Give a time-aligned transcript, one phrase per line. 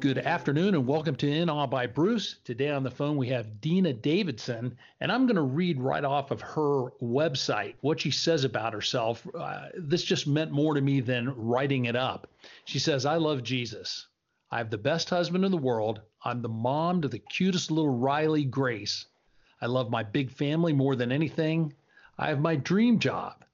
[0.00, 2.36] Good afternoon and welcome to In Awe by Bruce.
[2.44, 6.30] Today on the phone we have Dina Davidson, and I'm going to read right off
[6.30, 9.26] of her website what she says about herself.
[9.34, 12.30] Uh, this just meant more to me than writing it up.
[12.64, 14.06] She says, I love Jesus.
[14.52, 16.00] I have the best husband in the world.
[16.24, 19.06] I'm the mom to the cutest little Riley Grace.
[19.60, 21.74] I love my big family more than anything.
[22.16, 23.44] I have my dream job.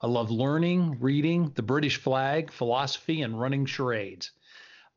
[0.00, 4.32] I love learning, reading, the British flag, philosophy, and running charades.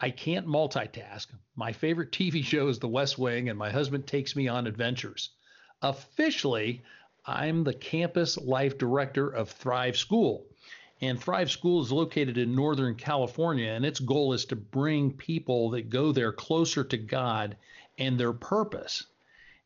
[0.01, 1.27] I can't multitask.
[1.55, 5.29] My favorite TV show is The West Wing, and my husband takes me on adventures.
[5.81, 6.83] Officially,
[7.25, 10.45] I'm the campus life director of Thrive School.
[11.01, 15.69] And Thrive School is located in Northern California, and its goal is to bring people
[15.71, 17.55] that go there closer to God
[17.97, 19.05] and their purpose,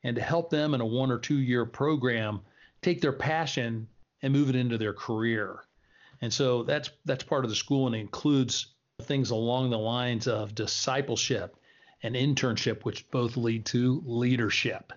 [0.04, 2.42] and to help them in a one or two year program
[2.82, 3.88] take their passion
[4.22, 5.66] and move it into their career.
[6.22, 8.68] And so that's that's part of the school, and includes
[9.02, 11.56] things along the lines of discipleship
[12.04, 14.94] and internship, which both lead to leadership.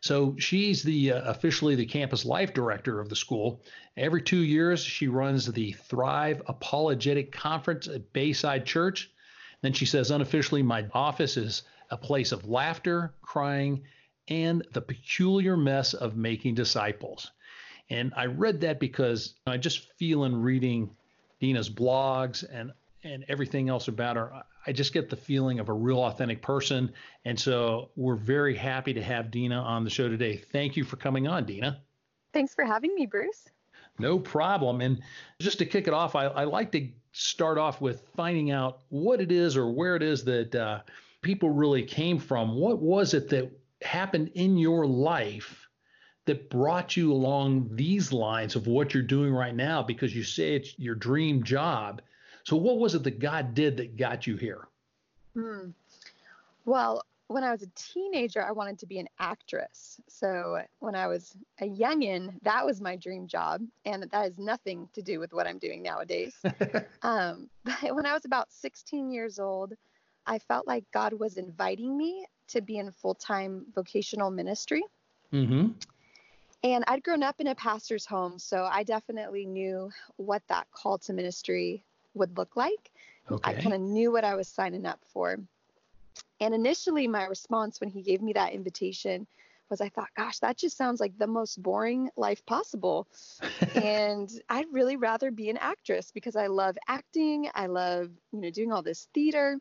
[0.00, 3.60] So she's the uh, officially the campus life director of the school.
[3.96, 9.10] Every two years, she runs the Thrive Apologetic Conference at Bayside Church.
[9.62, 13.82] Then she says, unofficially, my office is a place of laughter, crying,
[14.28, 17.30] and the peculiar mess of making disciples.
[17.90, 20.90] And I read that because I just feel in reading
[21.40, 22.72] Dina's blogs and
[23.04, 26.92] and everything else about her, I just get the feeling of a real authentic person.
[27.24, 30.38] And so we're very happy to have Dina on the show today.
[30.38, 31.80] Thank you for coming on, Dina.
[32.32, 33.48] Thanks for having me, Bruce.
[33.98, 34.80] No problem.
[34.80, 35.00] And
[35.38, 39.20] just to kick it off, I, I like to start off with finding out what
[39.20, 40.80] it is or where it is that uh,
[41.22, 42.56] people really came from.
[42.56, 45.68] What was it that happened in your life
[46.24, 49.82] that brought you along these lines of what you're doing right now?
[49.82, 52.00] Because you say it's your dream job
[52.44, 54.68] so, what was it that God did that got you here?
[55.34, 55.70] Hmm.
[56.66, 59.98] Well, when I was a teenager, I wanted to be an actress.
[60.08, 63.62] So, when I was a youngin, that was my dream job.
[63.86, 66.34] And that has nothing to do with what I'm doing nowadays.
[67.02, 69.72] um, but when I was about 16 years old,
[70.26, 74.82] I felt like God was inviting me to be in full time vocational ministry.
[75.32, 75.68] Mm-hmm.
[76.62, 80.98] And I'd grown up in a pastor's home, so I definitely knew what that call
[80.98, 82.90] to ministry would look like.
[83.30, 83.50] Okay.
[83.50, 85.38] I kind of knew what I was signing up for.
[86.40, 89.26] And initially, my response when he gave me that invitation
[89.70, 93.08] was I thought, gosh, that just sounds like the most boring life possible.
[93.74, 97.48] and I'd really rather be an actress because I love acting.
[97.54, 99.58] I love, you know, doing all this theater.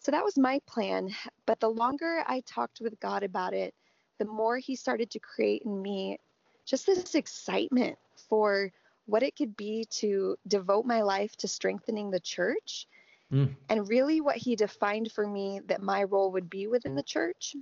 [0.00, 1.10] So that was my plan.
[1.46, 3.74] But the longer I talked with God about it,
[4.18, 6.18] the more he started to create in me
[6.64, 8.70] just this excitement for
[9.06, 12.86] what it could be to devote my life to strengthening the church.
[13.32, 13.54] Mm.
[13.68, 17.56] And really, what he defined for me that my role would be within the church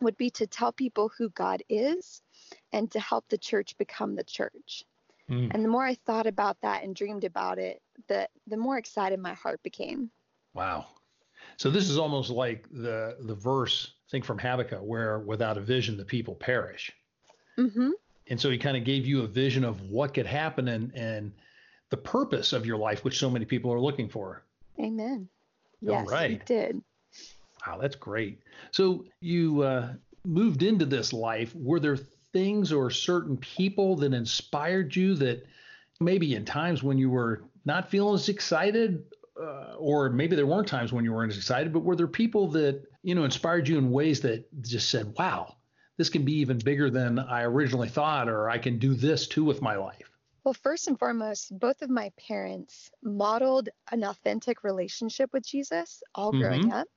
[0.00, 2.22] would be to tell people who God is
[2.72, 4.84] and to help the church become the church.
[5.28, 5.50] Mm.
[5.52, 9.18] And the more I thought about that and dreamed about it, the the more excited
[9.18, 10.10] my heart became.
[10.54, 10.86] Wow.
[11.56, 15.60] So this is almost like the the verse, I think from Habakkuk, where without a
[15.60, 16.92] vision the people perish.
[17.58, 17.90] Mm-hmm
[18.28, 21.32] and so he kind of gave you a vision of what could happen and and
[21.90, 24.44] the purpose of your life, which so many people are looking for.
[24.80, 25.28] Amen.
[25.82, 26.30] Yes, All right.
[26.30, 26.80] he did.
[27.66, 28.40] Wow, that's great.
[28.70, 29.92] So you uh,
[30.24, 31.54] moved into this life.
[31.54, 31.98] Were there
[32.32, 35.44] things or certain people that inspired you that
[36.00, 39.04] maybe in times when you were not feeling as excited,
[39.40, 42.48] uh, or maybe there weren't times when you weren't as excited, but were there people
[42.48, 45.56] that you know inspired you in ways that just said, "Wow,
[45.96, 49.44] this can be even bigger than I originally thought, or I can do this too
[49.44, 50.10] with my life?
[50.44, 56.32] Well, first and foremost, both of my parents modeled an authentic relationship with Jesus all
[56.32, 56.72] growing mm-hmm.
[56.72, 56.88] up.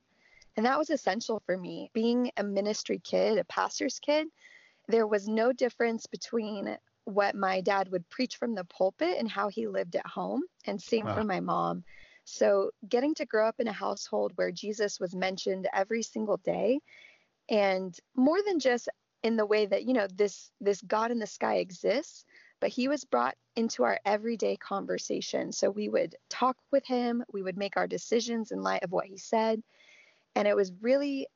[0.56, 1.90] And that was essential for me.
[1.92, 4.26] Being a ministry kid, a pastor's kid,
[4.88, 9.48] there was no difference between what my dad would preach from the pulpit and how
[9.48, 11.14] he lived at home, and same wow.
[11.14, 11.84] for my mom.
[12.24, 16.80] So, getting to grow up in a household where Jesus was mentioned every single day
[17.48, 18.88] and more than just
[19.22, 22.24] in the way that you know this this god in the sky exists
[22.60, 27.42] but he was brought into our everyday conversation so we would talk with him we
[27.42, 29.62] would make our decisions in light of what he said
[30.34, 31.26] and it was really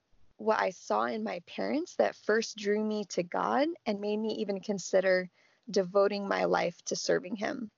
[0.40, 4.36] what I saw in my parents that first drew me to God and made me
[4.40, 5.28] even consider
[5.70, 7.70] devoting my life to serving Him.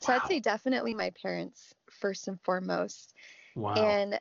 [0.00, 0.20] So wow.
[0.20, 3.14] I'd say definitely my parents first and foremost.
[3.54, 3.74] Wow.
[3.74, 4.18] And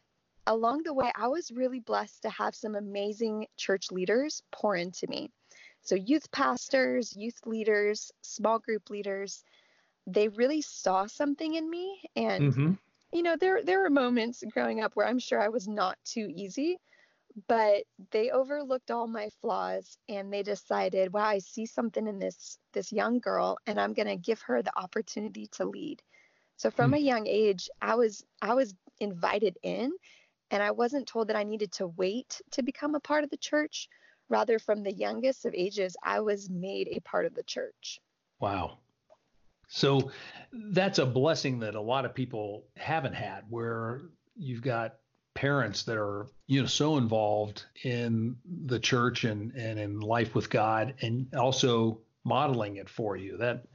[0.47, 5.07] along the way, I was really blessed to have some amazing church leaders pour into
[5.07, 5.31] me.
[5.83, 9.43] So, youth pastors, youth leaders, small group leaders,
[10.07, 12.01] they really saw something in me.
[12.15, 12.73] And, mm-hmm.
[13.13, 16.31] you know, there, there were moments growing up where I'm sure I was not too
[16.33, 16.77] easy,
[17.47, 22.57] but they overlooked all my flaws and they decided, wow, I see something in this,
[22.73, 26.01] this young girl and I'm going to give her the opportunity to lead.
[26.57, 26.97] So from mm.
[26.97, 29.91] a young age, I was, I was invited in
[30.51, 33.37] and I wasn't told that I needed to wait to become a part of the
[33.37, 33.87] church.
[34.29, 37.99] Rather, from the youngest of ages, I was made a part of the church.
[38.39, 38.77] Wow.
[39.67, 40.11] So
[40.51, 44.01] that's a blessing that a lot of people haven't had, where
[44.35, 44.95] you've got
[45.33, 50.49] parents that are you know so involved in the church and and in life with
[50.49, 53.65] God and also modeling it for you that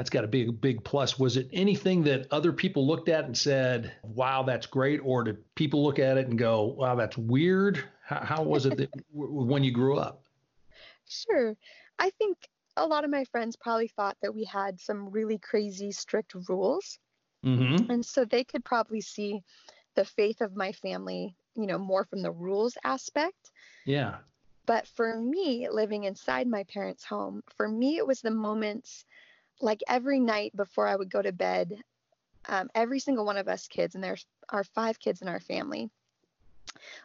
[0.00, 1.18] that's got to be a big plus.
[1.18, 5.54] Was it anything that other people looked at and said, "Wow, that's great," or did
[5.56, 7.84] people look at it and go, "Wow, that's weird"?
[8.02, 10.24] How, how was it that, when you grew up?
[11.06, 11.54] Sure,
[11.98, 12.38] I think
[12.78, 16.98] a lot of my friends probably thought that we had some really crazy strict rules,
[17.44, 17.90] mm-hmm.
[17.90, 19.42] and so they could probably see
[19.96, 23.50] the faith of my family, you know, more from the rules aspect.
[23.84, 24.16] Yeah.
[24.64, 29.04] But for me, living inside my parents' home, for me, it was the moments
[29.60, 31.76] like every night before I would go to bed,
[32.48, 34.16] um, every single one of us kids, and there
[34.48, 35.90] are five kids in our family,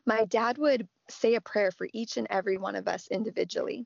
[0.06, 3.86] my dad would say a prayer for each and every one of us individually.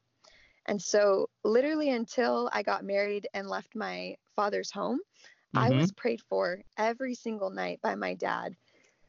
[0.65, 4.99] And so, literally, until I got married and left my father's home,
[5.55, 5.57] mm-hmm.
[5.57, 8.55] I was prayed for every single night by my dad.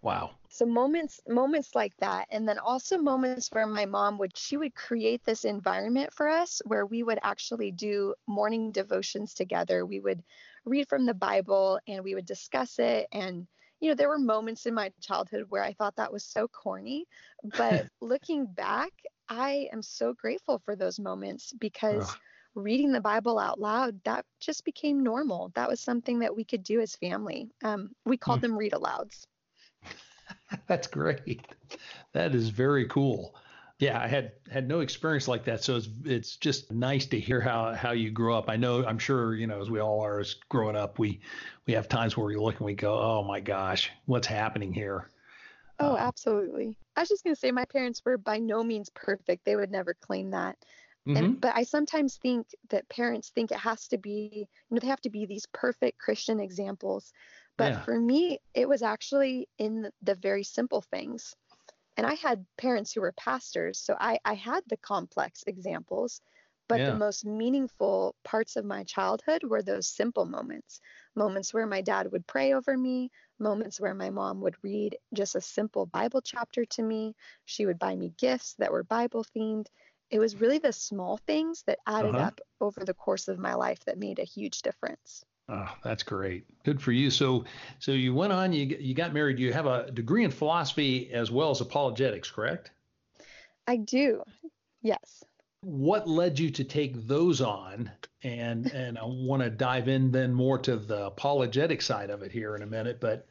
[0.02, 0.36] Wow.
[0.48, 4.68] So moments moments like that and then also moments where my mom would she would
[4.68, 9.84] create this environment for us where we would actually do morning devotions together.
[9.84, 10.22] We would
[10.64, 13.46] read from the Bible and we would discuss it and
[13.80, 17.00] you know there were moments in my childhood where I thought that was so corny,
[17.42, 18.92] but looking back,
[19.28, 22.38] I am so grateful for those moments because Ugh.
[22.54, 25.50] reading the Bible out loud that just became normal.
[25.54, 27.50] That was something that we could do as family.
[27.62, 28.42] Um, we called mm.
[28.42, 29.26] them read alouds.
[30.66, 31.46] That's great.
[32.12, 33.34] That is very cool.
[33.78, 37.40] Yeah, I had had no experience like that, so it's it's just nice to hear
[37.40, 38.50] how how you grow up.
[38.50, 41.20] I know, I'm sure, you know, as we all are as growing up, we
[41.66, 45.08] we have times where we look and we go, oh my gosh, what's happening here?
[45.78, 46.76] Oh, uh, absolutely.
[46.94, 49.46] I was just gonna say, my parents were by no means perfect.
[49.46, 50.58] They would never claim that.
[51.08, 51.16] Mm-hmm.
[51.16, 54.88] And but I sometimes think that parents think it has to be, you know, they
[54.88, 57.14] have to be these perfect Christian examples.
[57.60, 57.82] But yeah.
[57.82, 61.36] for me, it was actually in the very simple things.
[61.96, 66.22] And I had parents who were pastors, so I, I had the complex examples.
[66.68, 66.92] But yeah.
[66.92, 70.80] the most meaningful parts of my childhood were those simple moments
[71.16, 75.34] moments where my dad would pray over me, moments where my mom would read just
[75.34, 77.14] a simple Bible chapter to me.
[77.44, 79.66] She would buy me gifts that were Bible themed.
[80.10, 82.28] It was really the small things that added uh-huh.
[82.28, 85.24] up over the course of my life that made a huge difference.
[85.50, 86.44] Oh, that's great.
[86.64, 87.10] Good for you.
[87.10, 87.44] So,
[87.80, 88.52] so you went on.
[88.52, 89.38] You you got married.
[89.40, 92.70] You have a degree in philosophy as well as apologetics, correct?
[93.66, 94.22] I do.
[94.80, 95.24] Yes.
[95.62, 97.90] What led you to take those on?
[98.22, 102.30] And and I want to dive in then more to the apologetic side of it
[102.30, 103.26] here in a minute, but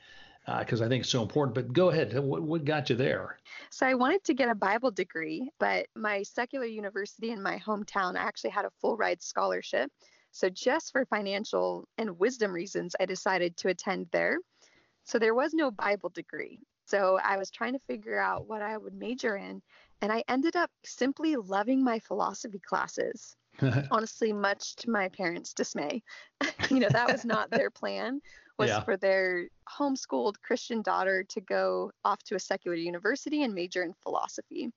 [0.60, 1.56] because uh, I think it's so important.
[1.56, 2.18] But go ahead.
[2.20, 3.38] What, what got you there?
[3.70, 8.18] So I wanted to get a Bible degree, but my secular university in my hometown,
[8.18, 9.90] I actually had a full ride scholarship.
[10.32, 14.38] So, just for financial and wisdom reasons, I decided to attend there.
[15.04, 16.60] So, there was no Bible degree.
[16.86, 19.62] So, I was trying to figure out what I would major in.
[20.02, 23.36] And I ended up simply loving my philosophy classes.
[23.92, 26.02] Honestly, much to my parents' dismay.
[26.70, 28.22] you know, that was not their plan
[28.60, 28.82] was yeah.
[28.82, 33.94] for their homeschooled Christian daughter to go off to a secular university and major in
[34.04, 34.70] philosophy.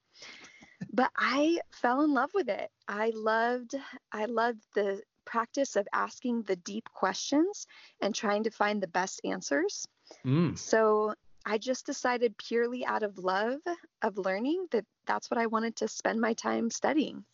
[0.93, 2.71] But I fell in love with it.
[2.89, 3.75] I loved
[4.13, 7.67] I loved the practice of asking the deep questions
[8.00, 9.87] and trying to find the best answers.
[10.26, 10.59] Mm.
[10.59, 11.14] So
[11.45, 13.61] I just decided purely out of love
[14.02, 17.25] of learning that that's what I wanted to spend my time studying.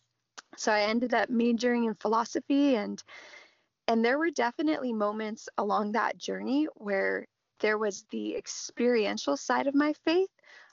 [0.57, 3.01] So I ended up majoring in philosophy and
[3.87, 7.25] and there were definitely moments along that journey where
[7.59, 10.29] there was the experiential side of my faith.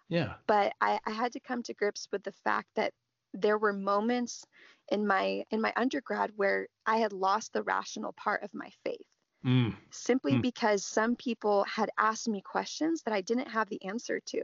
[0.09, 0.35] Yeah.
[0.47, 2.93] But I, I had to come to grips with the fact that
[3.33, 4.45] there were moments
[4.91, 9.07] in my in my undergrad where I had lost the rational part of my faith.
[9.45, 9.75] Mm.
[9.91, 10.43] Simply mm.
[10.43, 14.43] because some people had asked me questions that I didn't have the answer to.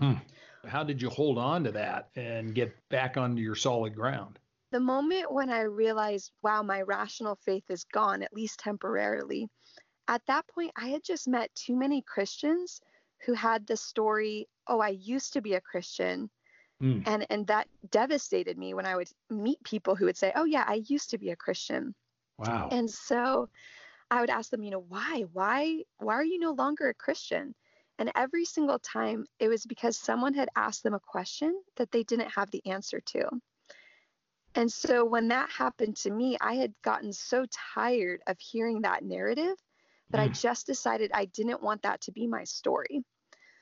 [0.00, 0.20] Mm.
[0.66, 4.38] How did you hold on to that and get back onto your solid ground?
[4.70, 9.48] The moment when I realized, wow, my rational faith is gone, at least temporarily,
[10.08, 12.80] at that point, I had just met too many Christians
[13.26, 16.30] who had the story, oh, I used to be a Christian.
[16.82, 17.02] Mm.
[17.06, 20.64] And and that devastated me when I would meet people who would say, "Oh yeah,
[20.66, 21.94] I used to be a Christian."
[22.38, 22.68] Wow.
[22.70, 23.48] And so
[24.10, 25.24] I would ask them, you know, why?
[25.32, 27.54] Why why are you no longer a Christian?
[27.98, 32.04] And every single time it was because someone had asked them a question that they
[32.04, 33.28] didn't have the answer to.
[34.54, 37.44] And so when that happened to me, I had gotten so
[37.74, 39.56] tired of hearing that narrative
[40.10, 40.24] that mm.
[40.24, 43.04] I just decided I didn't want that to be my story.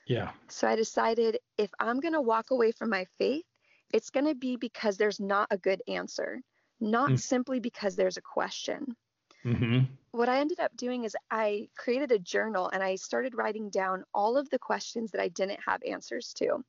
[0.06, 0.30] Yeah.
[0.48, 3.44] So I decided if I'm going to walk away from my faith,
[3.92, 6.40] it's going to be because there's not a good answer,
[6.80, 7.20] not mm.
[7.20, 8.96] simply because there's a question.
[9.44, 9.84] Mm-hmm.
[10.10, 14.04] What I ended up doing is I created a journal and I started writing down
[14.12, 16.64] all of the questions that I didn't have answers to.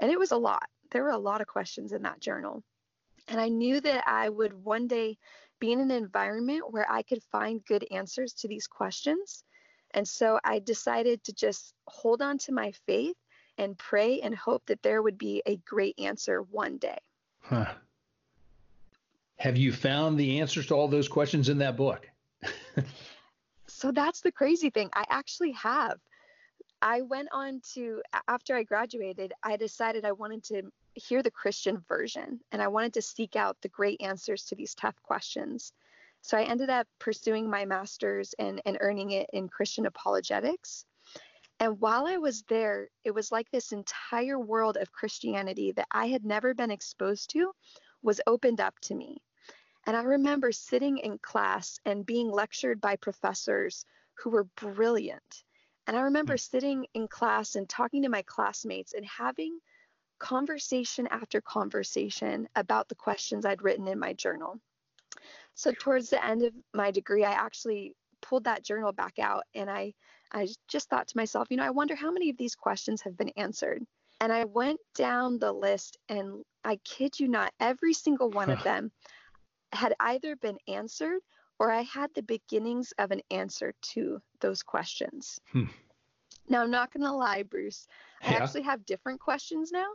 [0.00, 0.66] And it was a lot.
[0.92, 2.62] There were a lot of questions in that journal.
[3.28, 5.18] And I knew that I would one day
[5.60, 9.44] be in an environment where I could find good answers to these questions.
[9.94, 13.16] And so I decided to just hold on to my faith
[13.58, 16.98] and pray and hope that there would be a great answer one day.
[17.40, 17.72] Huh.
[19.36, 22.08] Have you found the answers to all those questions in that book?
[23.66, 24.88] so that's the crazy thing.
[24.92, 25.98] I actually have.
[26.80, 30.62] I went on to, after I graduated, I decided I wanted to
[30.94, 34.74] hear the Christian version and I wanted to seek out the great answers to these
[34.74, 35.72] tough questions.
[36.22, 40.84] So I ended up pursuing my master's and, and earning it in Christian apologetics.
[41.62, 46.08] And while I was there, it was like this entire world of Christianity that I
[46.08, 47.52] had never been exposed to
[48.02, 49.22] was opened up to me.
[49.86, 55.44] And I remember sitting in class and being lectured by professors who were brilliant.
[55.86, 56.38] And I remember hmm.
[56.38, 59.60] sitting in class and talking to my classmates and having
[60.18, 64.58] conversation after conversation about the questions I'd written in my journal.
[65.54, 69.70] So towards the end of my degree, I actually pulled that journal back out and
[69.70, 69.94] I
[70.32, 73.16] I just thought to myself, you know, I wonder how many of these questions have
[73.16, 73.84] been answered.
[74.20, 78.62] And I went down the list and I kid you not, every single one of
[78.62, 78.92] them
[79.72, 81.20] had either been answered
[81.58, 85.40] or I had the beginnings of an answer to those questions.
[85.52, 85.64] Hmm.
[86.48, 87.86] Now, I'm not going to lie, Bruce.
[88.22, 89.86] I actually have different questions now.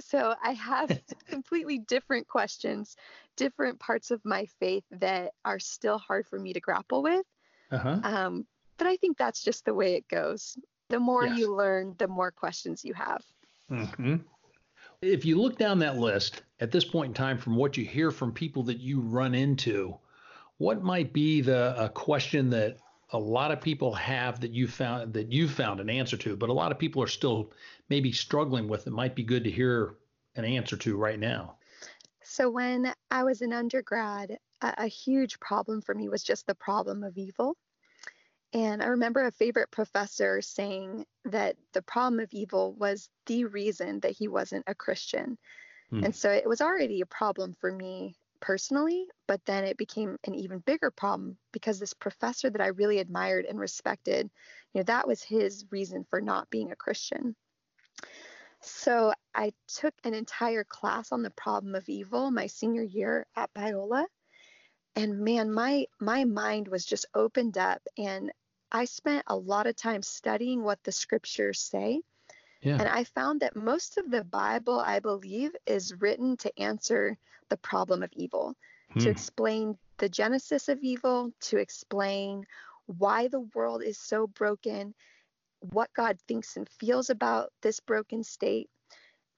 [0.00, 2.96] So I have completely different questions,
[3.36, 7.26] different parts of my faith that are still hard for me to grapple with.
[7.70, 8.00] Uh-huh.
[8.02, 10.56] Um, but I think that's just the way it goes.
[10.88, 11.38] The more yes.
[11.38, 13.22] you learn, the more questions you have.
[13.70, 14.16] Mm-hmm.
[15.02, 18.10] If you look down that list at this point in time, from what you hear
[18.10, 19.96] from people that you run into,
[20.58, 22.78] what might be the a question that
[23.10, 26.48] a lot of people have that you found that you found an answer to, but
[26.48, 27.52] a lot of people are still
[27.88, 28.86] maybe struggling with?
[28.86, 29.96] It might be good to hear
[30.36, 31.56] an answer to right now.
[32.22, 36.54] So when I was an undergrad, a, a huge problem for me was just the
[36.54, 37.56] problem of evil.
[38.54, 43.98] And I remember a favorite professor saying that the problem of evil was the reason
[44.00, 45.36] that he wasn't a Christian.
[45.90, 46.04] Hmm.
[46.04, 50.36] And so it was already a problem for me personally, but then it became an
[50.36, 54.30] even bigger problem because this professor that I really admired and respected,
[54.72, 57.34] you know, that was his reason for not being a Christian.
[58.60, 63.52] So I took an entire class on the problem of evil my senior year at
[63.52, 64.06] Biola.
[64.94, 68.30] And man, my my mind was just opened up and
[68.74, 72.02] I spent a lot of time studying what the scriptures say.
[72.60, 72.72] Yeah.
[72.72, 77.16] And I found that most of the Bible, I believe, is written to answer
[77.50, 78.56] the problem of evil,
[78.90, 78.98] hmm.
[78.98, 82.44] to explain the genesis of evil, to explain
[82.86, 84.92] why the world is so broken,
[85.60, 88.68] what God thinks and feels about this broken state.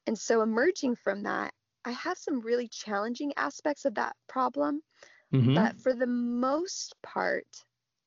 [0.06, 1.52] And so, emerging from that,
[1.84, 4.82] I have some really challenging aspects of that problem.
[5.34, 5.54] Mm-hmm.
[5.54, 7.46] But for the most part,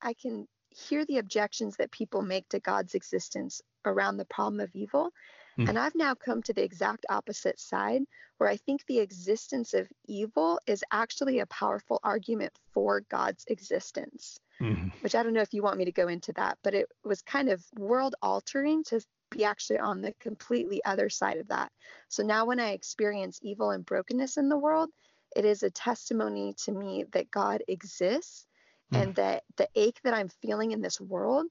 [0.02, 4.70] I can hear the objections that people make to God's existence around the problem of
[4.74, 5.12] evil.
[5.58, 5.70] Mm.
[5.70, 8.04] And I've now come to the exact opposite side
[8.38, 14.40] where I think the existence of evil is actually a powerful argument for God's existence.
[14.62, 14.92] Mm.
[15.02, 17.22] Which I don't know if you want me to go into that, but it was
[17.22, 21.72] kind of world altering to be actually on the completely other side of that.
[22.10, 24.90] So now when I experience evil and brokenness in the world,
[25.36, 28.48] it is a testimony to me that God exists
[28.94, 29.02] mm.
[29.02, 31.48] and that the ache that I'm feeling in this world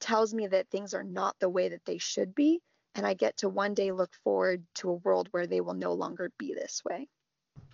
[0.00, 2.60] tells me that things are not the way that they should be.
[2.94, 5.92] And I get to one day look forward to a world where they will no
[5.92, 7.08] longer be this way.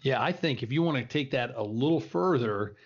[0.02, 2.76] Yeah, I think if you want to take that a little further,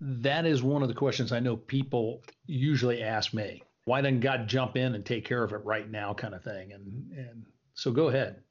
[0.00, 3.62] that is one of the questions I know people usually ask me.
[3.84, 6.72] Why doesn't God jump in and take care of it right now, kind of thing?
[6.72, 8.42] And and So go ahead.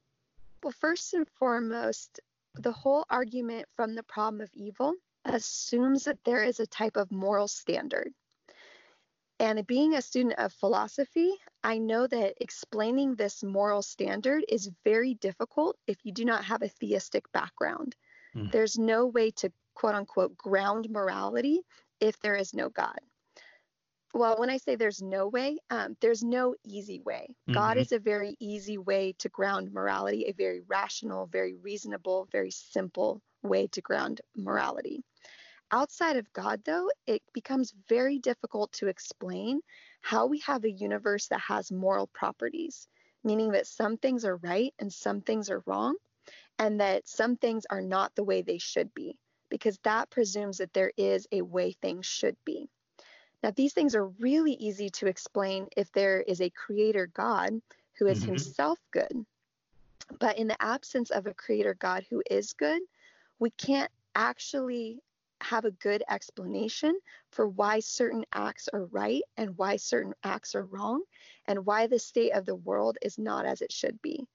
[0.62, 2.20] Well, first and foremost,
[2.54, 7.10] the whole argument from the problem of evil assumes that there is a type of
[7.10, 8.12] moral standard.
[9.40, 15.14] And being a student of philosophy, I know that explaining this moral standard is very
[15.14, 17.96] difficult if you do not have a theistic background.
[18.36, 18.52] Mm.
[18.52, 21.62] There's no way to quote unquote ground morality
[22.00, 22.98] if there is no God.
[24.12, 27.26] Well, when I say there's no way, um, there's no easy way.
[27.30, 27.54] Mm-hmm.
[27.54, 32.52] God is a very easy way to ground morality, a very rational, very reasonable, very
[32.52, 35.02] simple way to ground morality.
[35.70, 39.60] Outside of God, though, it becomes very difficult to explain
[40.02, 42.86] how we have a universe that has moral properties,
[43.24, 45.96] meaning that some things are right and some things are wrong,
[46.58, 49.16] and that some things are not the way they should be,
[49.48, 52.68] because that presumes that there is a way things should be.
[53.42, 57.60] Now, these things are really easy to explain if there is a creator God
[57.94, 58.28] who is mm-hmm.
[58.28, 59.26] himself good.
[60.18, 62.82] But in the absence of a creator God who is good,
[63.38, 65.00] we can't actually
[65.40, 66.98] have a good explanation
[67.30, 71.02] for why certain acts are right and why certain acts are wrong
[71.46, 74.26] and why the state of the world is not as it should be.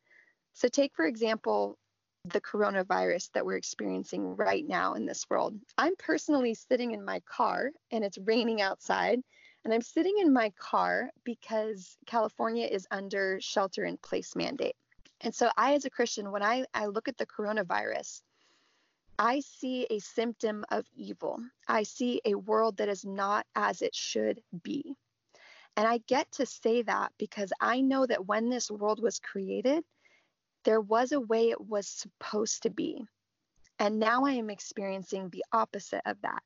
[0.53, 1.77] So, take for example
[2.25, 5.57] the coronavirus that we're experiencing right now in this world.
[5.77, 9.21] I'm personally sitting in my car and it's raining outside.
[9.65, 14.75] And I'm sitting in my car because California is under shelter in place mandate.
[15.21, 18.21] And so, I, as a Christian, when I, I look at the coronavirus,
[19.21, 21.39] I see a symptom of evil.
[21.67, 24.95] I see a world that is not as it should be.
[25.75, 29.83] And I get to say that because I know that when this world was created,
[30.63, 33.03] there was a way it was supposed to be.
[33.77, 36.41] And now I am experiencing the opposite of that.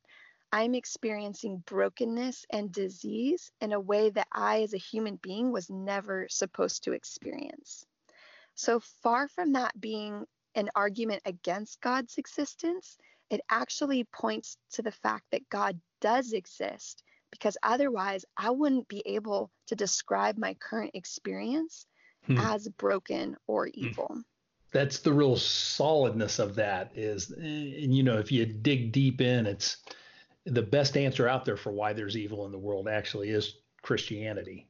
[0.51, 5.69] I'm experiencing brokenness and disease in a way that I, as a human being, was
[5.69, 7.85] never supposed to experience.
[8.55, 10.25] So far from that being
[10.55, 12.97] an argument against God's existence,
[13.29, 19.01] it actually points to the fact that God does exist, because otherwise I wouldn't be
[19.05, 21.85] able to describe my current experience
[22.25, 22.37] hmm.
[22.37, 23.71] as broken or hmm.
[23.85, 24.21] evil.
[24.71, 29.45] That's the real solidness of that is, and you know, if you dig deep in,
[29.45, 29.77] it's
[30.45, 34.67] the best answer out there for why there's evil in the world actually is Christianity.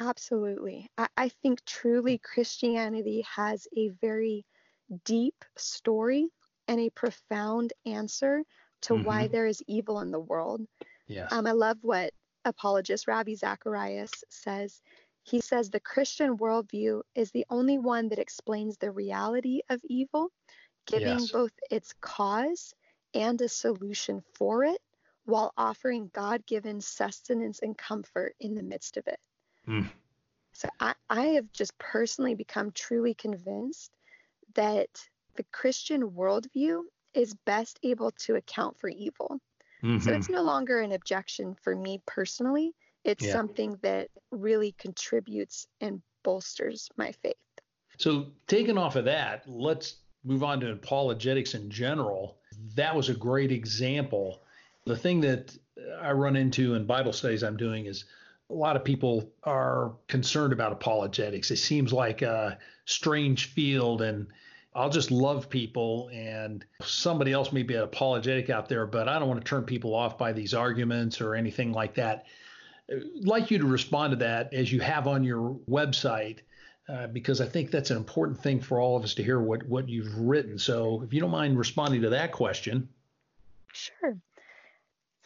[0.00, 0.90] Absolutely.
[0.96, 4.46] I, I think truly Christianity has a very
[5.04, 6.28] deep story
[6.68, 8.42] and a profound answer
[8.82, 9.04] to mm-hmm.
[9.04, 10.60] why there is evil in the world.
[11.06, 11.32] Yes.
[11.32, 12.12] Um, I love what
[12.44, 14.80] apologist Ravi Zacharias says.
[15.24, 20.30] He says the Christian worldview is the only one that explains the reality of evil,
[20.86, 21.30] giving yes.
[21.30, 22.74] both its cause
[23.14, 24.80] and a solution for it,
[25.24, 29.20] while offering God given sustenance and comfort in the midst of it.
[29.68, 29.88] Mm.
[30.52, 33.92] So I, I have just personally become truly convinced
[34.54, 34.88] that
[35.36, 36.82] the Christian worldview
[37.14, 39.40] is best able to account for evil.
[39.82, 39.98] Mm-hmm.
[39.98, 42.72] So it's no longer an objection for me personally.
[43.04, 43.32] It's yeah.
[43.32, 47.34] something that really contributes and bolsters my faith.
[47.98, 52.38] So, taking off of that, let's move on to apologetics in general.
[52.74, 54.42] That was a great example.
[54.86, 55.56] The thing that
[56.00, 58.04] I run into in Bible studies I'm doing is
[58.50, 61.50] a lot of people are concerned about apologetics.
[61.50, 64.26] It seems like a strange field and
[64.74, 69.18] I'll just love people and somebody else may be an apologetic out there, but I
[69.18, 72.26] don't want to turn people off by these arguments or anything like that.
[72.90, 76.38] I'd like you to respond to that as you have on your website,
[76.88, 79.66] uh, because I think that's an important thing for all of us to hear what,
[79.66, 80.58] what you've written.
[80.58, 82.88] So if you don't mind responding to that question.
[83.72, 84.16] Sure.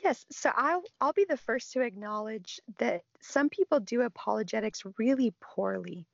[0.07, 5.35] Yes, so I'll I'll be the first to acknowledge that some people do apologetics really
[5.41, 6.07] poorly.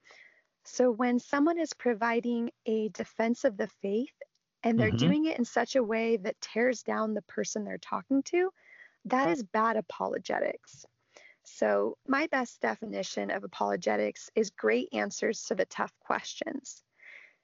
[0.64, 4.14] So when someone is providing a defense of the faith
[4.62, 4.96] and they're mm-hmm.
[4.96, 8.50] doing it in such a way that tears down the person they're talking to,
[9.04, 10.86] that is bad apologetics.
[11.44, 16.82] So, my best definition of apologetics is great answers to the tough questions.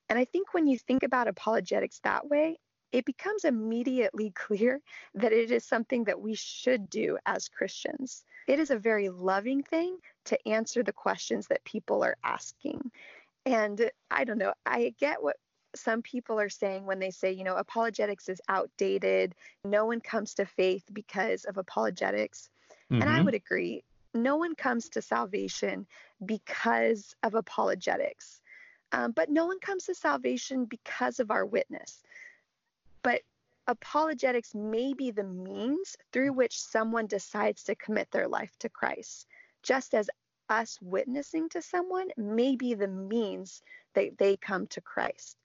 [0.09, 2.59] And I think when you think about apologetics that way,
[2.93, 4.81] it becomes immediately clear
[5.15, 8.25] that it is something that we should do as Christians.
[8.47, 12.91] It is a very loving thing to answer the questions that people are asking.
[13.45, 15.37] And I don't know, I get what
[15.75, 19.35] some people are saying when they say, you know, apologetics is outdated.
[19.65, 22.49] No one comes to faith because of apologetics.
[22.91, 23.03] Mm-hmm.
[23.03, 23.27] And I mm-hmm.
[23.27, 23.85] would agree.
[24.15, 25.87] No one comes to salvation
[26.25, 28.41] because of apologetics.
[28.93, 32.03] Um, but no one comes to salvation because of our witness.
[33.03, 33.23] But
[33.67, 39.27] apologetics may be the means through which someone decides to commit their life to Christ,
[39.63, 40.09] just as
[40.49, 43.63] us witnessing to someone may be the means
[43.95, 45.37] that they come to Christ.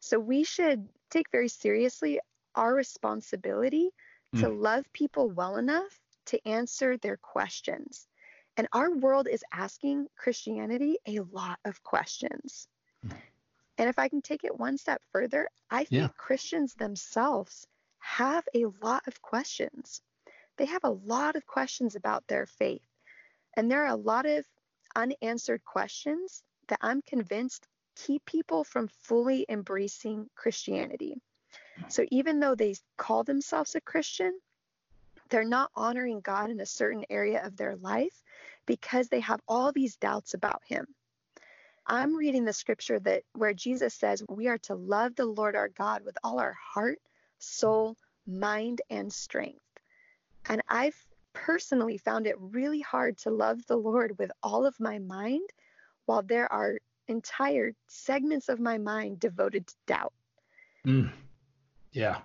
[0.00, 2.20] So we should take very seriously
[2.54, 3.90] our responsibility
[4.34, 4.40] mm.
[4.40, 8.08] to love people well enough to answer their questions.
[8.56, 12.68] And our world is asking Christianity a lot of questions.
[13.06, 13.16] Mm.
[13.78, 16.08] And if I can take it one step further, I think yeah.
[16.16, 17.66] Christians themselves
[17.98, 20.00] have a lot of questions.
[20.56, 22.86] They have a lot of questions about their faith.
[23.54, 24.46] And there are a lot of
[24.94, 31.20] unanswered questions that I'm convinced keep people from fully embracing Christianity.
[31.88, 34.38] So even though they call themselves a Christian,
[35.28, 38.22] they're not honoring God in a certain area of their life
[38.64, 40.86] because they have all these doubts about him.
[41.86, 45.68] I'm reading the scripture that where Jesus says we are to love the Lord our
[45.68, 46.98] God with all our heart,
[47.38, 47.96] soul,
[48.26, 49.60] mind, and strength.
[50.48, 50.96] And I've
[51.32, 55.48] personally found it really hard to love the Lord with all of my mind
[56.06, 60.12] while there are entire segments of my mind devoted to doubt.
[60.86, 61.12] Mm.
[61.92, 62.18] Yeah.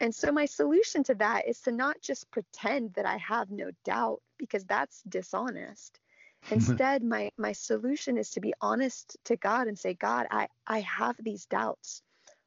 [0.00, 3.70] And so my solution to that is to not just pretend that I have no
[3.84, 6.00] doubt because that's dishonest.
[6.50, 6.54] Mm-hmm.
[6.54, 10.80] Instead, my my solution is to be honest to God and say, God, I I
[10.80, 12.02] have these doubts.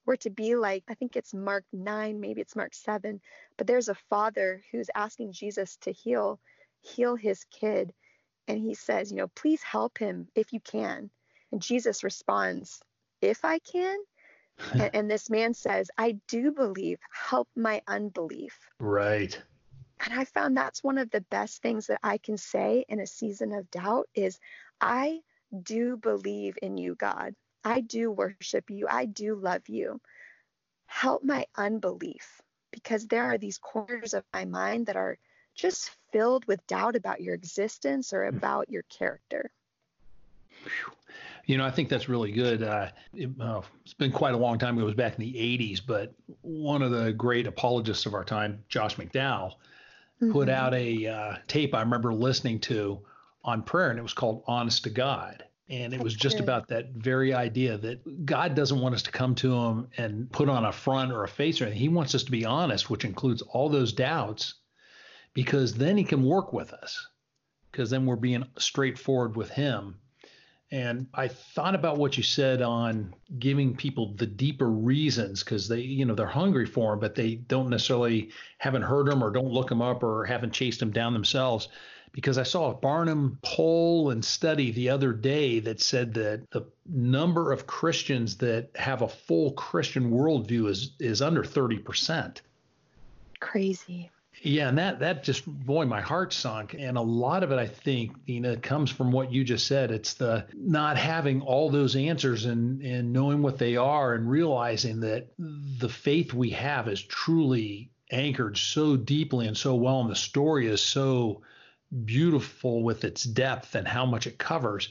[0.06, 3.20] Or to be like, I think it's Mark 9, maybe it's Mark 7,
[3.58, 6.40] but there's a father who's asking Jesus to heal
[6.82, 7.94] heal his kid
[8.48, 11.10] and he says, you know, please help him if you can.
[11.52, 12.80] And Jesus responds,
[13.22, 13.98] if I can.
[14.74, 18.58] and, and this man says, I do believe, help my unbelief.
[18.80, 19.40] Right.
[20.04, 23.08] And I found that's one of the best things that I can say in a
[23.08, 24.40] season of doubt is
[24.80, 25.22] I
[25.64, 27.36] do believe in you, God.
[27.64, 28.88] I do worship you.
[28.90, 30.00] I do love you.
[30.86, 35.18] Help my unbelief because there are these corners of my mind that are
[35.56, 38.38] just filled with doubt about your existence or hmm.
[38.38, 39.52] about your character.
[41.46, 42.62] You know, I think that's really good.
[42.62, 44.78] Uh, it, uh, it's been quite a long time.
[44.78, 48.64] It was back in the 80s, but one of the great apologists of our time,
[48.68, 49.54] Josh McDowell,
[50.22, 50.32] mm-hmm.
[50.32, 53.00] put out a uh, tape I remember listening to
[53.44, 55.44] on prayer, and it was called Honest to God.
[55.70, 59.36] And it was just about that very idea that God doesn't want us to come
[59.36, 61.82] to Him and put on a front or a face or anything.
[61.82, 64.56] He wants us to be honest, which includes all those doubts,
[65.34, 67.08] because then He can work with us,
[67.70, 70.00] because then we're being straightforward with Him.
[70.70, 75.80] And I thought about what you said on giving people the deeper reasons because they,
[75.80, 79.52] you know, they're hungry for them, but they don't necessarily haven't heard them or don't
[79.52, 81.70] look them up or haven't chased them down themselves
[82.12, 86.66] because I saw a Barna poll and study the other day that said that the
[86.86, 92.42] number of Christians that have a full Christian worldview is is under 30%.
[93.40, 94.10] Crazy.
[94.42, 96.76] Yeah, and that that just boy, my heart sunk.
[96.78, 99.92] And a lot of it, I think, Nina, comes from what you just said.
[99.92, 105.00] It's the not having all those answers and and knowing what they are and realizing
[105.02, 110.16] that the faith we have is truly anchored so deeply and so well, and the
[110.16, 111.42] story is so
[112.06, 114.90] beautiful with its depth and how much it covers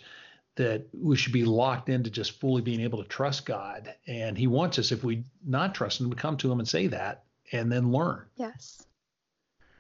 [0.57, 3.95] that we should be locked into just fully being able to trust God.
[4.07, 6.87] And He wants us, if we not trust Him, to come to Him and say
[6.89, 8.25] that and then learn.
[8.37, 8.83] Yes.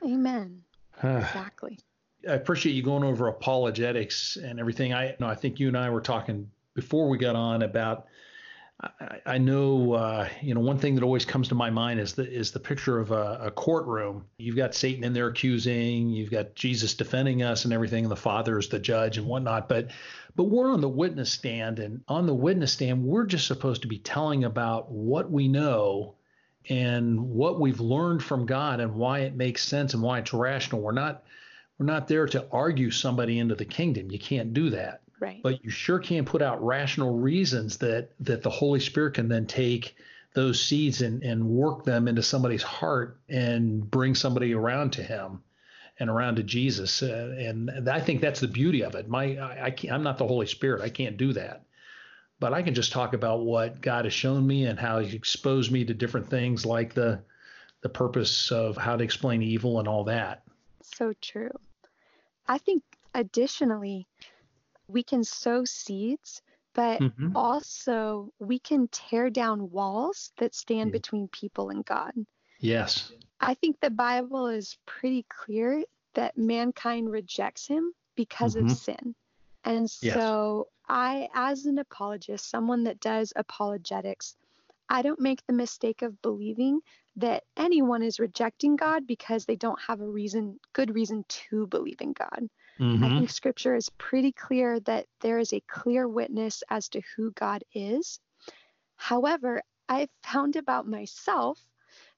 [0.07, 0.63] Amen.
[1.03, 1.79] exactly.
[2.29, 4.93] I appreciate you going over apologetics and everything.
[4.93, 8.07] I you know I think you and I were talking before we got on about
[8.81, 12.13] I, I know, uh, you know, one thing that always comes to my mind is
[12.13, 14.27] the is the picture of a, a, courtroom.
[14.37, 18.17] You've got Satan in there accusing, you've got Jesus defending us and everything, and the
[18.17, 19.69] Father is the judge and whatnot.
[19.69, 19.93] But
[20.35, 23.89] but we're on the witness stand, and on the witness stand, we're just supposed to
[23.89, 26.16] be telling about what we know
[26.69, 30.81] and what we've learned from God and why it makes sense and why it's rational.
[30.81, 31.25] We're not
[31.79, 34.11] we're not there to argue somebody into the kingdom.
[34.11, 35.03] You can't do that.
[35.21, 35.43] Right.
[35.43, 39.47] But you sure can put out rational reasons that that the Holy Spirit can then
[39.47, 39.97] take
[40.35, 45.43] those seeds and, and work them into somebody's heart and bring somebody around to him
[45.99, 47.03] and around to Jesus.
[47.03, 49.09] Uh, and I think that's the beauty of it.
[49.09, 50.83] My I, I can't, I'm not the Holy Spirit.
[50.83, 51.66] I can't do that.
[52.39, 55.73] But I can just talk about what God has shown me and how He exposed
[55.73, 57.23] me to different things, like the
[57.83, 60.43] the purpose of how to explain evil and all that.
[60.83, 61.53] So true.
[62.49, 62.83] I think
[63.15, 64.07] additionally,
[64.89, 66.43] we can sow seeds,
[66.75, 67.37] but mm-hmm.
[67.37, 72.13] also we can tear down walls that stand between people and God.
[72.61, 73.13] Yes.
[73.41, 78.67] I think the Bible is pretty clear that mankind rejects him because mm-hmm.
[78.67, 79.15] of sin.
[79.67, 80.89] And so yes.
[80.89, 84.37] I as an apologist, someone that does apologetics,
[84.89, 86.81] I don't make the mistake of believing
[87.17, 92.01] that anyone is rejecting God because they don't have a reason good reason to believe
[92.01, 92.49] in God.
[92.79, 93.05] Mm-hmm.
[93.05, 97.33] I think scripture is pretty clear that there is a clear witness as to who
[97.33, 98.21] God is.
[98.97, 101.59] However, I've found about myself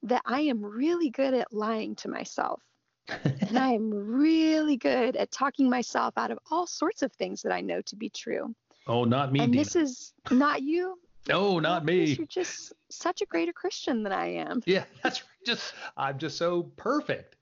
[0.02, 2.62] that I am really good at lying to myself.
[3.08, 7.52] And I am really good at talking myself out of all sorts of things that
[7.52, 8.54] I know to be true.
[8.86, 9.40] Oh, not me.
[9.40, 9.64] And Dina.
[9.64, 10.98] this is not you.
[11.28, 12.04] No, not me.
[12.04, 14.62] You're just such a greater Christian than I am.
[14.64, 17.36] Yeah, that's just I'm just so perfect.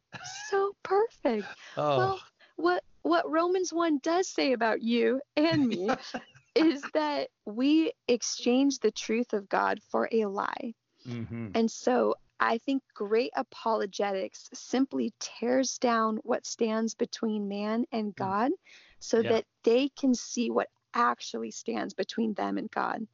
[0.50, 1.46] So perfect.
[1.76, 1.98] Oh.
[1.98, 2.20] Well,
[2.56, 5.88] what what Romans 1 does say about you and me
[6.56, 10.74] is that we exchange the truth of God for a lie.
[11.06, 11.50] Mm-hmm.
[11.54, 18.16] And so I think great apologetics simply tears down what stands between man and mm.
[18.16, 18.52] God
[18.98, 19.32] so yeah.
[19.32, 23.06] that they can see what actually stands between them and God.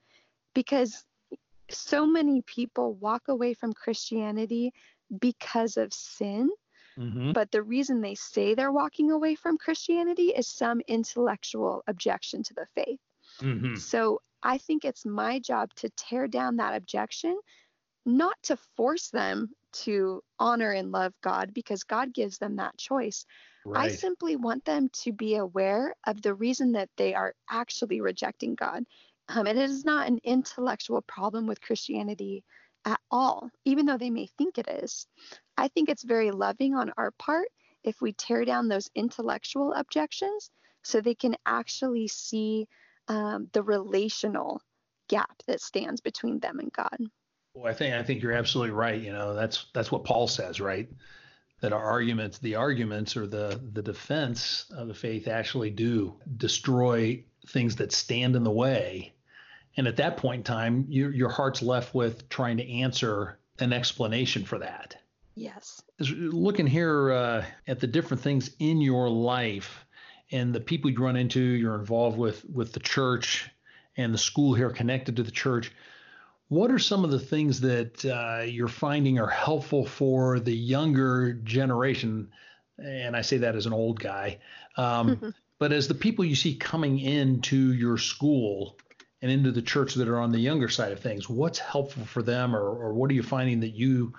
[0.55, 1.05] Because
[1.71, 4.73] so many people walk away from Christianity
[5.21, 6.51] because of sin.
[6.99, 7.33] Mm-hmm.
[7.33, 12.55] But the reason they say they're walking away from Christianity is some intellectual objection to
[12.55, 13.01] the faith.
[13.41, 13.77] Mm-hmm.
[13.77, 17.39] So I think it's my job to tear down that objection,
[18.05, 23.25] not to force them to honor and love God because God gives them that choice.
[23.65, 23.93] Right.
[23.93, 28.55] I simply want them to be aware of the reason that they are actually rejecting
[28.55, 28.85] God.
[29.29, 32.45] Um, and it is not an intellectual problem with Christianity
[32.85, 35.07] at all, even though they may think it is.
[35.57, 37.49] I think it's very loving on our part
[37.85, 40.51] if we tear down those intellectual objections
[40.83, 42.67] so they can actually see
[43.09, 44.61] um, the relational
[45.09, 46.97] gap that stands between them and God.
[47.55, 49.01] Well, I think I think you're absolutely right.
[49.01, 50.89] You know, that's that's what Paul says, right?
[51.61, 57.25] That our arguments, the arguments or the the defense of the faith actually do destroy
[57.49, 59.13] things that stand in the way.
[59.77, 63.73] And at that point in time, your your heart's left with trying to answer an
[63.73, 64.97] explanation for that.
[65.35, 65.83] Yes.
[65.99, 69.85] Looking here uh, at the different things in your life
[70.31, 73.51] and the people you run into, you're involved with with the church
[73.97, 75.71] and the school here connected to the church.
[76.53, 81.33] What are some of the things that uh, you're finding are helpful for the younger
[81.33, 82.31] generation?
[82.77, 84.39] And I say that as an old guy,
[84.77, 88.77] um, but as the people you see coming into your school
[89.23, 92.23] and into the church that are on the younger side of things, what's helpful for
[92.23, 94.13] them, or, or what are you finding that you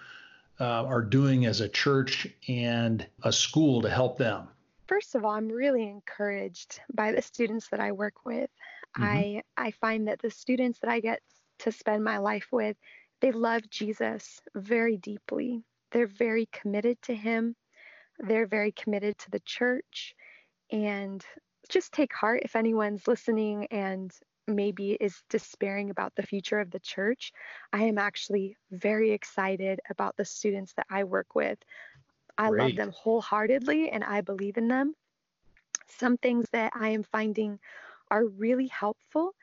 [0.60, 4.48] uh, are doing as a church and a school to help them?
[4.88, 8.50] First of all, I'm really encouraged by the students that I work with.
[8.98, 9.04] Mm-hmm.
[9.04, 11.22] I I find that the students that I get
[11.60, 12.78] to spend my life with,
[13.22, 15.64] they love Jesus very deeply.
[15.92, 17.56] They're very committed to him.
[18.20, 20.14] They're very committed to the church
[20.72, 21.24] and
[21.70, 24.12] just take heart if anyone's listening and
[24.48, 27.32] maybe is despairing about the future of the church.
[27.72, 31.60] I am actually very excited about the students that I work with.
[32.38, 32.62] I Great.
[32.62, 34.96] love them wholeheartedly and I believe in them.
[35.88, 37.60] Some things that I am finding
[38.10, 39.34] are really helpful.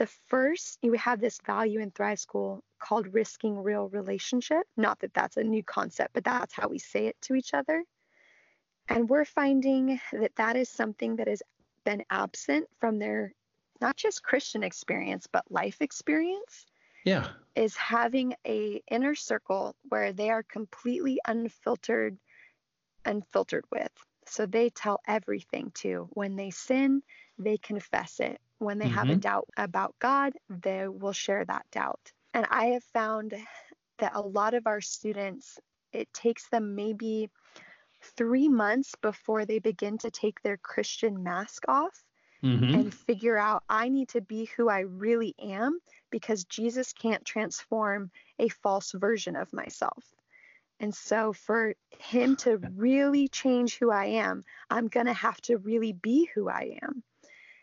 [0.00, 4.66] The first, you have this value in Thrive School called risking real relationship.
[4.74, 7.84] Not that that's a new concept, but that's how we say it to each other.
[8.88, 11.42] And we're finding that that is something that has
[11.84, 13.34] been absent from their
[13.82, 16.64] not just Christian experience, but life experience.
[17.04, 17.28] Yeah.
[17.54, 22.16] Is having a inner circle where they are completely unfiltered
[23.04, 23.92] unfiltered with.
[24.24, 26.08] So they tell everything to.
[26.14, 27.02] When they sin,
[27.38, 28.40] they confess it.
[28.60, 28.94] When they mm-hmm.
[28.94, 29.20] have a mm-hmm.
[29.20, 32.12] doubt about God, they will share that doubt.
[32.34, 33.34] And I have found
[33.98, 35.58] that a lot of our students,
[35.92, 37.30] it takes them maybe
[38.16, 42.04] three months before they begin to take their Christian mask off
[42.44, 42.74] mm-hmm.
[42.74, 48.10] and figure out I need to be who I really am because Jesus can't transform
[48.38, 50.04] a false version of myself.
[50.80, 55.58] And so, for him to really change who I am, I'm going to have to
[55.58, 57.02] really be who I am.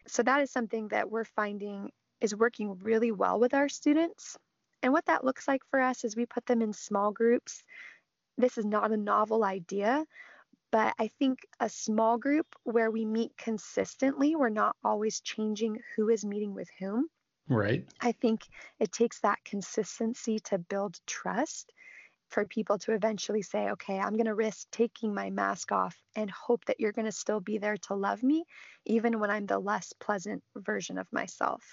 [0.07, 1.91] So, that is something that we're finding
[2.21, 4.37] is working really well with our students.
[4.81, 7.63] And what that looks like for us is we put them in small groups.
[8.37, 10.05] This is not a novel idea,
[10.71, 16.09] but I think a small group where we meet consistently, we're not always changing who
[16.09, 17.09] is meeting with whom.
[17.49, 17.87] Right.
[18.01, 18.47] I think
[18.79, 21.71] it takes that consistency to build trust
[22.29, 26.29] for people to eventually say, okay, I'm going to risk taking my mask off and
[26.29, 28.45] hope that you're going to still be there to love me,
[28.85, 31.63] even when I'm the less pleasant version of myself.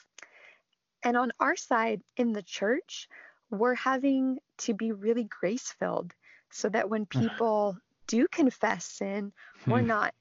[1.02, 3.08] And on our side in the church,
[3.50, 6.14] we're having to be really grace filled
[6.50, 9.32] so that when people do confess sin,
[9.66, 9.88] we're hmm.
[9.88, 10.14] not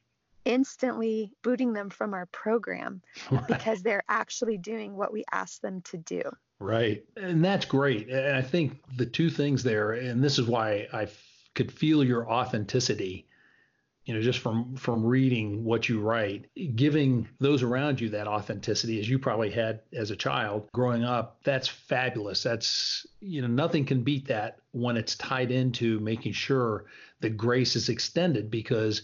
[0.46, 3.02] instantly booting them from our program
[3.48, 6.22] because they're actually doing what we ask them to do.
[6.60, 7.04] Right.
[7.18, 8.10] And that's great.
[8.10, 11.24] And I think the two things there, and this is why I f-
[11.56, 13.28] could feel your authenticity
[14.06, 19.00] you know, just from from reading what you write, giving those around you that authenticity
[19.00, 22.44] as you probably had as a child growing up, that's fabulous.
[22.44, 26.86] That's you know, nothing can beat that when it's tied into making sure
[27.22, 29.04] that grace is extended because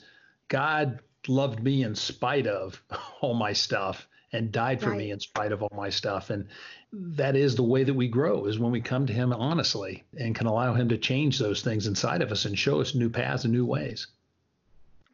[0.50, 2.82] God loved me in spite of
[3.22, 4.98] all my stuff and died for right.
[4.98, 6.48] me in spite of all my stuff and
[6.92, 10.36] that is the way that we grow is when we come to him honestly and
[10.36, 13.44] can allow him to change those things inside of us and show us new paths
[13.44, 14.08] and new ways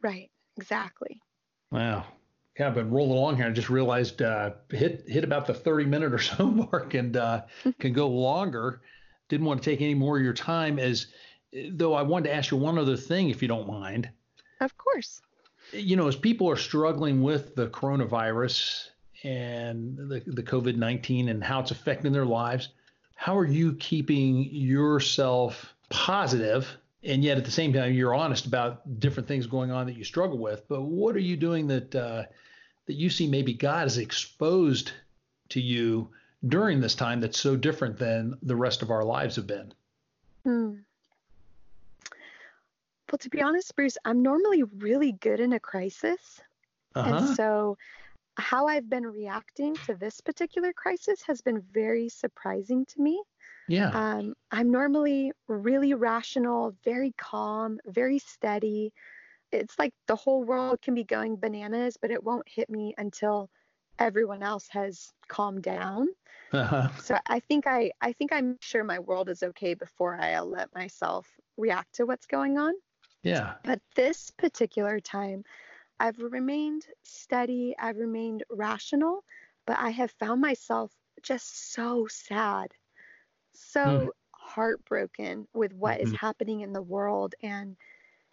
[0.02, 0.30] Right.
[0.56, 1.20] Exactly.
[1.70, 2.04] Wow.
[2.58, 3.46] Yeah, I've been rolling along here.
[3.46, 7.42] I just realized uh, hit hit about the 30 minute or so mark and uh,
[7.80, 8.82] can go longer.
[9.28, 11.08] Didn't want to take any more of your time as
[11.70, 14.08] though I wanted to ask you one other thing if you don't mind.
[14.60, 15.20] Of course.
[15.72, 18.90] You know, as people are struggling with the coronavirus
[19.22, 22.70] and the, the COVID 19 and how it's affecting their lives,
[23.14, 29.00] how are you keeping yourself positive and yet at the same time you're honest about
[29.00, 32.24] different things going on that you struggle with but what are you doing that uh,
[32.86, 34.92] that you see maybe god has exposed
[35.48, 36.08] to you
[36.46, 39.72] during this time that's so different than the rest of our lives have been
[40.44, 40.74] hmm.
[43.10, 46.40] well to be honest bruce i'm normally really good in a crisis
[46.94, 47.14] uh-huh.
[47.14, 47.78] and so
[48.38, 53.22] how i've been reacting to this particular crisis has been very surprising to me
[53.68, 53.90] yeah.
[53.90, 58.92] Um, I'm normally really rational, very calm, very steady.
[59.52, 63.50] It's like the whole world can be going bananas, but it won't hit me until
[63.98, 66.08] everyone else has calmed down.
[66.52, 66.88] Uh-huh.
[67.00, 70.72] So I think I I think I'm sure my world is okay before I let
[70.74, 72.72] myself react to what's going on.
[73.22, 73.54] Yeah.
[73.64, 75.42] But this particular time,
[75.98, 79.24] I've remained steady, I've remained rational,
[79.66, 82.72] but I have found myself just so sad
[83.56, 84.08] so mm.
[84.32, 86.12] heartbroken with what mm-hmm.
[86.12, 87.76] is happening in the world and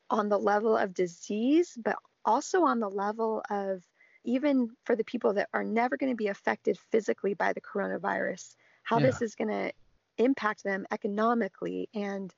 [0.09, 1.95] on the level of disease, but
[2.25, 3.83] also on the level of
[4.25, 8.55] even for the people that are never going to be affected physically by the coronavirus,
[8.83, 9.07] how yeah.
[9.07, 9.71] this is going to
[10.17, 12.33] impact them economically and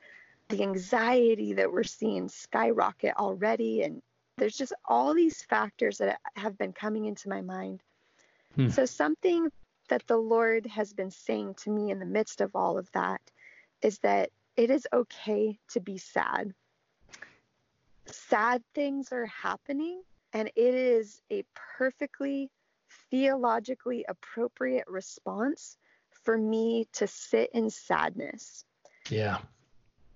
[0.50, 3.84] the anxiety that we're seeing skyrocket already.
[3.84, 4.02] And
[4.38, 7.82] there's just all these factors that have been coming into my mind.
[8.56, 8.70] Hmm.
[8.70, 9.52] So, something
[9.90, 13.22] that the Lord has been saying to me in the midst of all of that
[13.82, 16.54] is that it is okay to be sad.
[18.08, 20.02] Sad things are happening,
[20.34, 21.44] and it is a
[21.78, 22.50] perfectly
[23.12, 25.78] theologically appropriate response
[26.24, 28.66] for me to sit in sadness.
[29.10, 29.40] Yeah.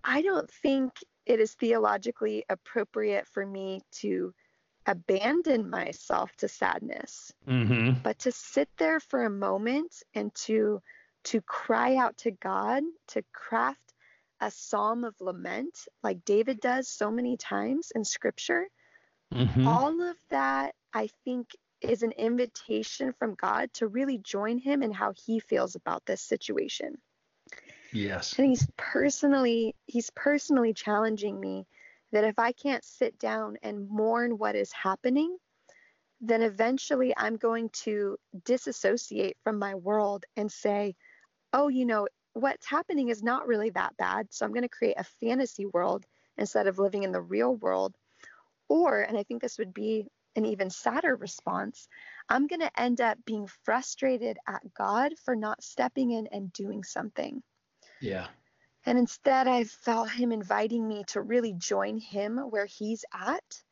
[0.04, 0.94] I don't think
[1.30, 4.34] it is theologically appropriate for me to
[4.88, 7.92] abandon myself to sadness mm-hmm.
[8.02, 10.82] but to sit there for a moment and to
[11.24, 13.94] to cry out to god to craft
[14.42, 18.66] a psalm of lament like david does so many times in scripture
[19.32, 19.68] mm-hmm.
[19.68, 21.50] all of that i think
[21.82, 26.22] is an invitation from god to really join him in how he feels about this
[26.22, 26.98] situation
[27.92, 31.66] yes and he's personally he's personally challenging me
[32.12, 35.38] that if I can't sit down and mourn what is happening,
[36.22, 40.96] then eventually I'm going to disassociate from my world and say,
[41.54, 44.28] oh, you know, what's happening is not really that bad.
[44.32, 46.06] So I'm going to create a fantasy world
[46.38, 47.96] instead of living in the real world.
[48.68, 51.88] Or, and I think this would be an even sadder response,
[52.30, 56.84] I'm going to end up being frustrated at God for not stepping in and doing
[56.84, 57.42] something.
[58.02, 58.28] Yeah.
[58.86, 63.64] And instead, I felt him inviting me to really join him where he's at.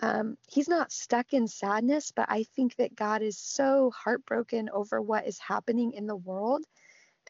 [0.00, 5.00] Um, he's not stuck in sadness, but I think that God is so heartbroken over
[5.00, 6.64] what is happening in the world.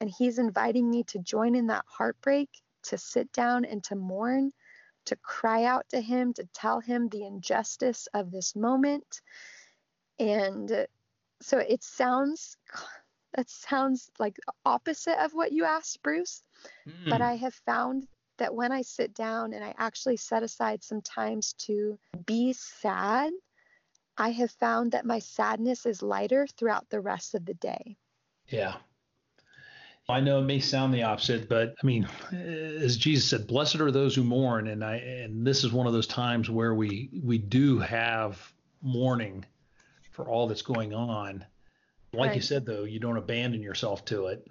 [0.00, 2.48] And he's inviting me to join in that heartbreak,
[2.84, 4.52] to sit down and to mourn,
[5.06, 9.20] to cry out to him, to tell him the injustice of this moment.
[10.18, 10.86] And
[11.42, 12.56] so it sounds
[13.34, 16.42] that sounds like opposite of what you asked, Bruce.
[16.86, 17.10] Mm.
[17.10, 18.06] But I have found
[18.38, 23.32] that when I sit down and I actually set aside some times to be sad,
[24.16, 27.96] I have found that my sadness is lighter throughout the rest of the day.
[28.48, 28.76] Yeah.
[30.08, 33.90] I know it may sound the opposite, but I mean, as Jesus said, blessed are
[33.90, 34.68] those who mourn.
[34.68, 39.46] And I and this is one of those times where we we do have mourning
[40.10, 41.44] for all that's going on.
[42.14, 42.36] Like right.
[42.36, 44.46] you said, though, you don't abandon yourself to it.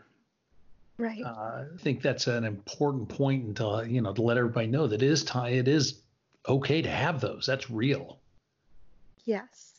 [0.97, 1.23] Right.
[1.23, 5.01] Uh, I think that's an important and to you know to let everybody know that
[5.01, 5.53] it is time.
[5.53, 6.01] It is
[6.47, 7.45] okay to have those.
[7.47, 8.19] That's real.
[9.25, 9.73] Yes.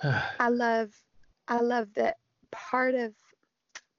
[0.02, 0.90] I love
[1.46, 2.16] I love that
[2.50, 3.14] part of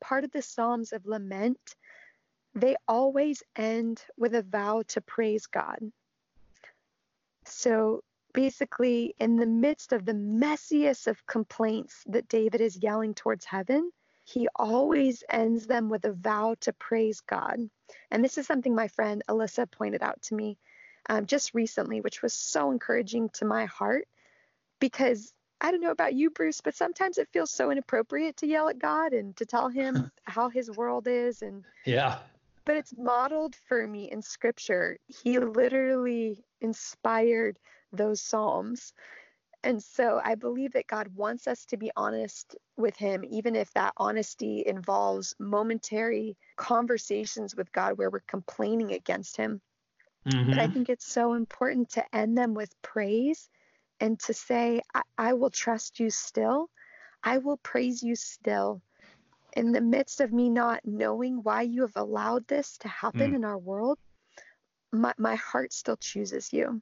[0.01, 1.75] part of the Psalms of lament,
[2.55, 5.91] they always end with a vow to praise God.
[7.45, 8.03] So
[8.33, 13.91] basically, in the midst of the messiest of complaints that David is yelling towards heaven,
[14.23, 17.57] he always ends them with a vow to praise God.
[18.11, 20.57] And this is something my friend Alyssa pointed out to me
[21.09, 24.07] um, just recently, which was so encouraging to my heart
[24.79, 28.69] because I don't know about you, Bruce, but sometimes it feels so inappropriate to yell
[28.69, 31.41] at God and to tell him how his world is.
[31.41, 32.19] And yeah,
[32.65, 34.97] but it's modeled for me in scripture.
[35.07, 37.57] He literally inspired
[37.91, 38.93] those Psalms.
[39.63, 43.73] And so I believe that God wants us to be honest with Him, even if
[43.73, 49.61] that honesty involves momentary conversations with God where we're complaining against Him.
[50.25, 50.49] Mm-hmm.
[50.49, 50.73] But I mm-hmm.
[50.73, 53.49] think it's so important to end them with praise
[53.99, 56.69] and to say, I, I will trust you still.
[57.23, 58.81] I will praise you still.
[59.53, 63.35] In the midst of me not knowing why you have allowed this to happen mm.
[63.35, 63.97] in our world,
[64.91, 66.81] my, my heart still chooses you.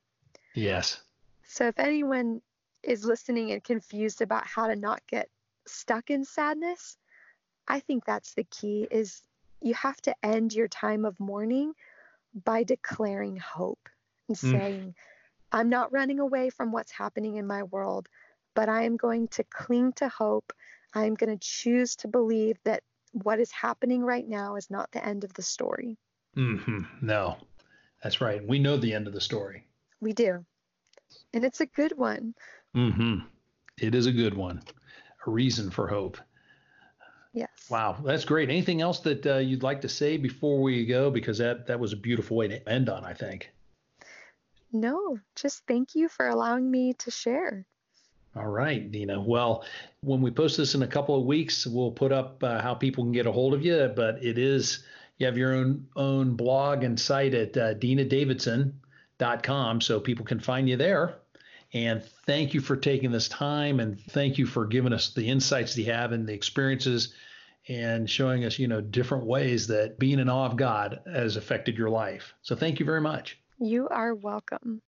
[0.57, 0.99] Yes.
[1.43, 2.41] So if anyone
[2.81, 5.29] is listening and confused about how to not get
[5.67, 6.97] stuck in sadness,
[7.67, 9.21] I think that's the key is
[9.61, 11.73] you have to end your time of mourning
[12.43, 13.89] by declaring hope
[14.27, 14.51] and mm.
[14.51, 14.95] saying,
[15.51, 18.09] I'm not running away from what's happening in my world,
[18.55, 20.53] but I am going to cling to hope.
[20.93, 22.81] I'm going to choose to believe that
[23.11, 25.97] what is happening right now is not the end of the story.
[26.35, 26.81] Mm-hmm.
[27.01, 27.37] No,
[28.01, 28.45] that's right.
[28.45, 29.66] We know the end of the story.
[30.01, 30.45] We do.
[31.33, 32.33] And it's a good one.
[32.75, 33.19] Mm-hmm.
[33.79, 34.61] It is a good one.
[35.25, 36.17] A reason for hope.
[37.33, 37.49] Yes.
[37.69, 38.49] Wow, that's great.
[38.49, 41.11] Anything else that uh, you'd like to say before we go?
[41.11, 43.05] Because that that was a beautiful way to end on.
[43.05, 43.51] I think.
[44.73, 47.65] No, just thank you for allowing me to share.
[48.35, 49.19] All right, Dina.
[49.19, 49.63] Well,
[50.01, 53.03] when we post this in a couple of weeks, we'll put up uh, how people
[53.03, 53.91] can get a hold of you.
[53.95, 54.83] But it is
[55.17, 57.73] you have your own own blog and site at uh,
[59.19, 61.15] dinadavidson.com, so people can find you there.
[61.73, 65.75] And thank you for taking this time, and thank you for giving us the insights
[65.75, 67.13] that you have and the experiences,
[67.67, 71.77] and showing us, you know, different ways that being in awe of God has affected
[71.77, 72.33] your life.
[72.41, 73.37] So thank you very much.
[73.59, 74.81] You are welcome.